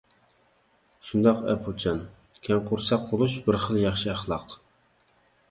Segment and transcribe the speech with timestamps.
[1.09, 1.99] شۇنداق ئەپۇچان،
[2.47, 4.59] كەڭ قورساق بولۇش بىر خىل ياخشى ئەخلاق.